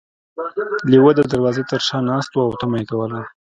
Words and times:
لیوه 0.91 1.11
د 1.15 1.21
دروازې 1.31 1.63
تر 1.71 1.81
شا 1.87 1.97
ناست 2.09 2.31
و 2.33 2.39
او 2.47 2.51
تمه 2.59 2.77
یې 2.81 2.85
کوله. 2.91 3.19